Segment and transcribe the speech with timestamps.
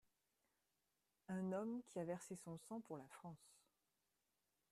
[1.27, 3.59] Un homme qui a versé son sang pour la France!